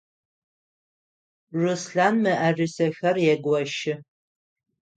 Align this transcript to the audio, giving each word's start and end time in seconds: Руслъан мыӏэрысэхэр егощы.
Руслъан 1.59 2.15
мыӏэрысэхэр 2.23 3.15
егощы. 3.33 3.93